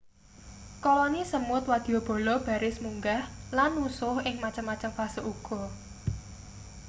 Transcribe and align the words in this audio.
koloni 0.83 1.21
semut 1.31 1.63
wadyabala 1.71 2.33
baris 2.47 2.77
munggah 2.83 3.21
lan 3.57 3.71
nusuh 3.77 4.15
ing 4.27 4.35
macem-macem 4.43 4.91
fase 4.97 5.21
uga 5.31 5.61